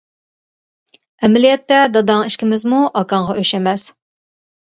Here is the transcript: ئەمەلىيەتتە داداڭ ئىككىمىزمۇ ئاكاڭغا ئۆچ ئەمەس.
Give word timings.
ئەمەلىيەتتە 1.27 1.77
داداڭ 1.97 2.23
ئىككىمىزمۇ 2.29 2.79
ئاكاڭغا 3.03 3.37
ئۆچ 3.43 3.53
ئەمەس. 3.59 3.87